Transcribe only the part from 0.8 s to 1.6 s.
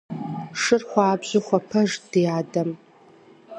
хуабжьу